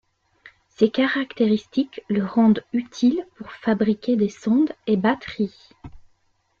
[0.69, 5.55] Ces caractéristiques le rendent utile pour fabriquer des sondes et batteries.